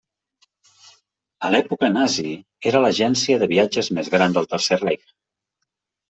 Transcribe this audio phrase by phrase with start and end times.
[1.47, 2.31] A l'època nazi
[2.69, 5.05] era l'agència de viatges més gran del Tercer Reich.